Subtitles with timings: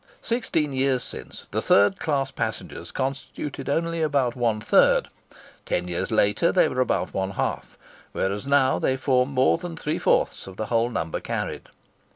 [0.23, 5.09] Sixteen years since, the third class passengers constituted only about one third;
[5.67, 7.77] ten years later, they were about one half;
[8.11, 11.69] whereas now they form more than three fourths of the whole number carried.